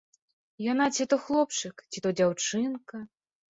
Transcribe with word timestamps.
Яна 0.71 0.87
ці 0.95 1.07
то 1.11 1.19
хлопчык, 1.27 1.85
ці 1.93 1.99
то 2.07 2.17
дзяўчынка. 2.19 3.07